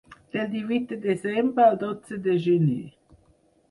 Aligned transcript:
Del 0.35 0.47
divuit 0.53 0.87
de 0.93 0.97
desembre 1.05 1.69
al 1.69 1.79
dotze 1.87 2.21
de 2.29 2.39
gener. 2.51 2.85